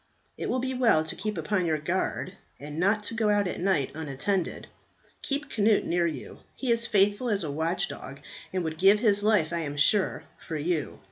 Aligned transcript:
It 0.35 0.49
will 0.49 0.57
be 0.57 0.73
well 0.73 1.03
to 1.03 1.15
keep 1.15 1.37
upon 1.37 1.67
your 1.67 1.77
guard, 1.77 2.33
and 2.59 2.79
not 2.79 3.07
go 3.15 3.29
out 3.29 3.47
at 3.47 3.59
night 3.59 3.91
unattended. 3.93 4.65
Keep 5.21 5.51
Cnut 5.51 5.83
near 5.85 6.07
you; 6.07 6.39
he 6.55 6.71
is 6.71 6.87
faithful 6.87 7.29
as 7.29 7.43
a 7.43 7.51
watch 7.51 7.87
dog, 7.87 8.19
and 8.51 8.63
would 8.63 8.79
give 8.79 8.97
his 8.99 9.23
life, 9.23 9.53
I 9.53 9.59
am 9.59 9.77
sure, 9.77 10.23
for 10.39 10.57
you. 10.57 10.99